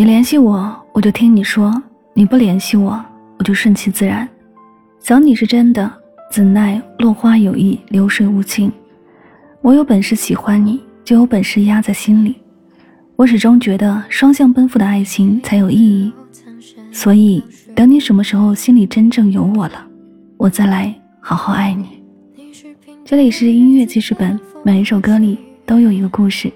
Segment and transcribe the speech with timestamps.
[0.00, 1.70] 你联系我，我就听你说；
[2.14, 2.98] 你不联系我，
[3.36, 4.26] 我就顺其自然。
[4.98, 5.92] 想你是真的，
[6.32, 8.72] 怎奈落花有意，流水无情。
[9.60, 12.36] 我有本事喜欢你，就有本事压在心里。
[13.14, 16.10] 我始终觉得双向奔赴的爱情才有意义，
[16.90, 17.44] 所以
[17.74, 19.86] 等你什么时候心里真正有我了，
[20.38, 22.02] 我再来好好爱你。
[23.04, 25.36] 这里是音乐记事本，每一首歌里
[25.66, 26.50] 都有一个故事。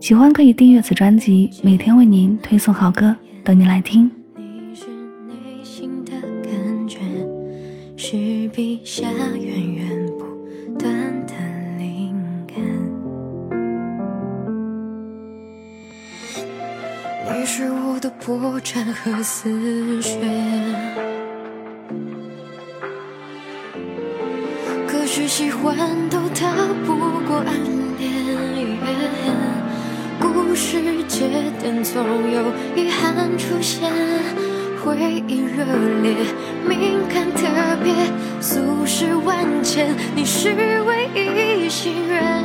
[0.00, 3.14] 喜欢可以订阅此专辑，每天为您推送好歌，
[3.44, 4.10] 等你来听。
[4.36, 4.86] 你是
[5.26, 6.98] 内心的感觉，
[7.96, 10.24] 是笔下源源不
[10.78, 10.94] 断
[11.26, 11.34] 的
[11.78, 12.14] 灵
[12.46, 12.56] 感。
[17.36, 20.16] 你是我的破绽和丝血，
[24.86, 25.76] 可是喜欢
[26.08, 26.46] 都逃
[26.86, 26.94] 不
[27.26, 27.52] 过暗
[27.98, 29.57] 恋。
[30.20, 31.28] 故事节
[31.60, 32.42] 点总有
[32.74, 33.90] 遗憾出现，
[34.84, 35.64] 回忆热
[36.02, 36.14] 烈，
[36.66, 37.46] 敏感特
[37.82, 37.92] 别，
[38.40, 40.50] 俗世万千，你是
[40.82, 42.37] 唯一心愿。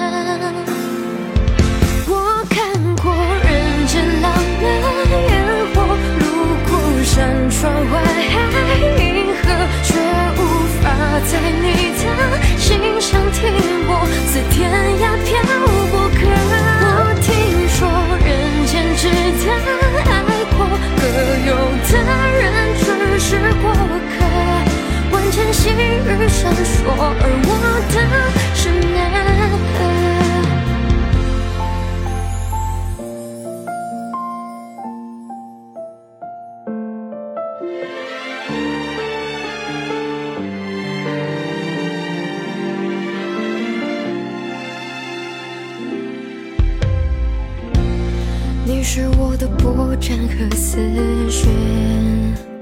[26.27, 27.01] 闪烁，而
[27.45, 27.49] 我
[27.91, 27.95] 的
[28.53, 28.97] 是那
[29.73, 29.83] 个。
[48.65, 50.77] 你是我的波澜和思
[51.29, 52.52] 绪。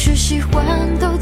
[0.00, 1.17] 是喜欢都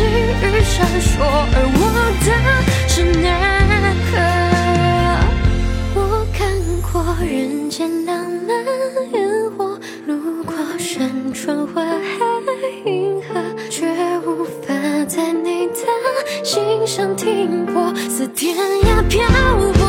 [0.00, 1.78] 细雨闪烁，而我
[2.24, 2.26] 的
[2.88, 3.28] 是那
[4.08, 4.10] 颗。
[5.94, 6.00] 我
[6.32, 6.38] 看
[6.80, 6.88] 过
[7.22, 8.08] 人间浪
[8.48, 8.48] 漫
[9.12, 9.18] 烟
[9.58, 11.90] 火，路过山川花海
[12.86, 13.28] 银河，
[13.68, 13.84] 却
[14.20, 14.72] 无法
[15.06, 15.84] 在你的。
[16.42, 19.28] 心上停泊，似天涯漂
[19.76, 19.79] 泊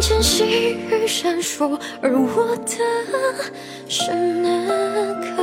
[0.00, 2.78] 万千细雨闪烁，而我的
[3.86, 5.39] 是那个。